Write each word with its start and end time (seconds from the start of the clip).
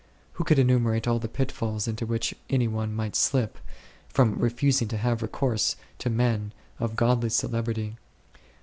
Who 0.33 0.43
could 0.43 0.57
enumer 0.57 0.97
ate 0.97 1.07
all 1.07 1.19
the 1.19 1.27
pitfalls 1.27 1.87
into 1.87 2.07
which 2.07 2.33
any 2.49 2.67
one 2.67 2.91
might 2.91 3.15
slip, 3.15 3.59
from 4.09 4.33
refusing 4.39 4.87
to 4.87 4.97
have 4.97 5.21
recourse 5.21 5.75
to 5.99 6.09
men 6.09 6.53
of 6.79 6.95
godly 6.95 7.29
celebrity 7.29 7.97